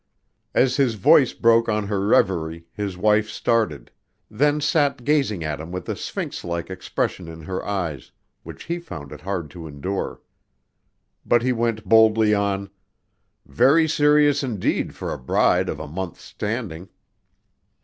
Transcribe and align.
As 0.55 0.77
his 0.77 0.95
voice 0.95 1.33
broke 1.33 1.69
on 1.69 1.85
her 1.85 2.07
reverie, 2.07 2.65
his 2.73 2.97
wife 2.97 3.29
started, 3.29 3.91
then 4.31 4.59
sat 4.59 5.03
gazing 5.03 5.43
at 5.43 5.59
him 5.59 5.71
with 5.71 5.87
a 5.87 5.95
sphinx 5.95 6.43
like 6.43 6.71
expression 6.71 7.27
in 7.27 7.43
her 7.43 7.63
eyes, 7.63 8.11
which 8.41 8.63
he 8.63 8.79
found 8.79 9.11
it 9.11 9.21
hard 9.21 9.51
to 9.51 9.67
endure. 9.67 10.19
But 11.23 11.43
he 11.43 11.53
went 11.53 11.87
boldly 11.87 12.33
on: 12.33 12.71
"Very 13.45 13.87
serious 13.87 14.41
indeed 14.41 14.95
for 14.95 15.13
a 15.13 15.19
bride 15.19 15.69
of 15.69 15.79
a 15.79 15.87
month's 15.87 16.23
standing." 16.23 16.89